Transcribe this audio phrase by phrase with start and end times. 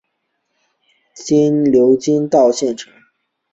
[1.71, 2.91] 流经稻城县城。